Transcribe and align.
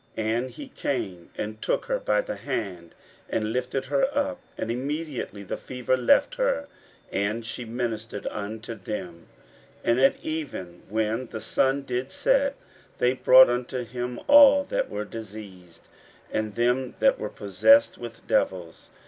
41:001:031 0.17 0.25
And 0.35 0.49
he 0.49 0.67
came 0.69 1.29
and 1.37 1.61
took 1.61 1.85
her 1.85 1.99
by 1.99 2.21
the 2.21 2.35
hand, 2.37 2.95
and 3.29 3.53
lifted 3.53 3.85
her 3.85 4.07
up; 4.17 4.41
and 4.57 4.71
immediately 4.71 5.43
the 5.43 5.57
fever 5.57 5.95
left 5.95 6.33
her, 6.37 6.65
and 7.11 7.45
she 7.45 7.65
ministered 7.65 8.25
unto 8.31 8.73
them. 8.73 9.27
41:001:032 9.85 9.91
And 9.91 9.99
at 9.99 10.15
even, 10.23 10.81
when 10.89 11.27
the 11.27 11.39
sun 11.39 11.83
did 11.83 12.11
set, 12.11 12.55
they 12.97 13.13
brought 13.13 13.51
unto 13.51 13.83
him 13.83 14.19
all 14.25 14.63
that 14.63 14.89
were 14.89 15.05
diseased, 15.05 15.87
and 16.33 16.55
them 16.55 16.95
that 16.99 17.19
were 17.19 17.29
possessed 17.29 17.99
with 17.99 18.25
devils. 18.25 18.89